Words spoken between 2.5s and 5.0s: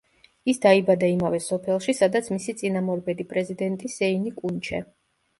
წინამორბედი პრეზიდენტი სეინი კუნჩე.